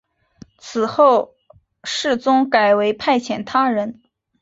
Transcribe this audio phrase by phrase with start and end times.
[0.57, 1.35] 此后
[1.83, 4.01] 世宗改为派遣他人。